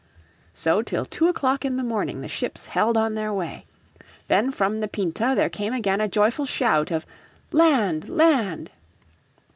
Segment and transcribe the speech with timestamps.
[0.55, 3.67] So till two o'clock in the morning the ships held on their way.
[4.29, 7.05] Then from the Pinta there came again a joyful shout of
[7.51, 8.09] "Land!
[8.09, 8.71] Land!"